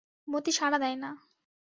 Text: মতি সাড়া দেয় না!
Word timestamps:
মতি 0.27 0.51
সাড়া 0.57 0.77
দেয় 0.83 0.97
না! 1.03 1.11